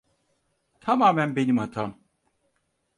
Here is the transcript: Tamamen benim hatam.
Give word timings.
Tamamen 0.81 1.35
benim 1.35 1.57
hatam. 1.57 1.97